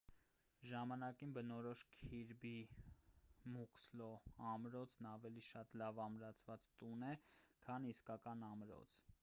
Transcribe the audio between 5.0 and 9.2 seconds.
ավելի շատ լավ ամրացված տուն է քան իսկական ամրոց